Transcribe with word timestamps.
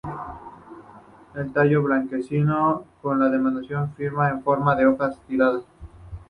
El 1.35 1.53
tallo 1.53 1.77
es 1.79 1.85
blanquecino 1.85 2.85
con 3.03 3.19
descamación 3.19 3.93
fina 3.93 4.29
en 4.31 4.41
forma 4.41 4.75
de 4.75 4.87
hojas 4.87 5.15
o 5.17 5.21
tiras. 5.27 5.61